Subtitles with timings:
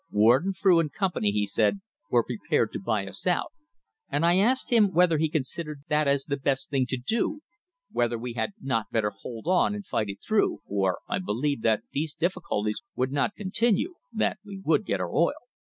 [0.09, 3.53] Warden, Frew and Com pany, he said, were prepared to buy us out,
[4.09, 7.41] and I asked him whether he considered that as the best thing to do;
[7.91, 11.83] whether we had riot better hold on and fight it through, for I believed that
[11.91, 15.37] these difficulties would not continue; that we would get our oil.